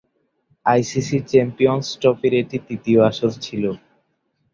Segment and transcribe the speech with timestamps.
[0.65, 3.63] ICC champions ট্রফির এটি তৃতীয় আসর ছিল।